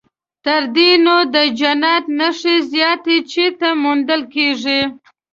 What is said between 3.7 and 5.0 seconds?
موندل کېږي.